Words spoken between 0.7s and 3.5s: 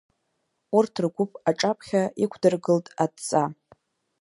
Урҭ ргәыԥ аҿаԥхьа иқәдыргылт адҵа…